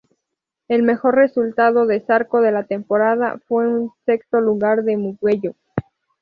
El 0.67 0.81
mejor 0.81 1.13
resultado 1.13 1.85
de 1.85 1.99
Zarco 1.99 2.41
de 2.41 2.51
la 2.51 2.63
temporada 2.63 3.39
fue 3.47 3.67
un 3.67 3.91
sexto 4.03 4.41
lugar 4.41 4.79
en 4.89 4.99
Mugello. 4.99 5.53